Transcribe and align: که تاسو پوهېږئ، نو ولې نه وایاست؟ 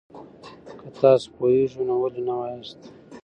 که 0.79 0.87
تاسو 0.99 1.27
پوهېږئ، 1.35 1.81
نو 1.87 1.93
ولې 2.01 2.21
نه 2.27 2.33
وایاست؟ 2.37 2.81